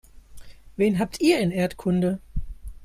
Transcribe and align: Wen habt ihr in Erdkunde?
Wen 0.77 0.97
habt 0.97 1.21
ihr 1.21 1.39
in 1.39 1.51
Erdkunde? 1.51 2.17